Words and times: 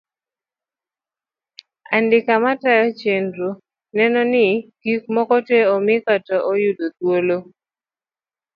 Andika 1.95 2.33
matayo 2.43 2.85
chenro 2.99 3.49
neno 3.97 4.21
ni 4.33 4.45
gik 4.81 5.01
moko 5.15 5.35
tee 5.47 5.69
omi 5.75 5.95
kata 6.05 6.35
oyudo 6.51 6.85
thuolo. 6.95 7.37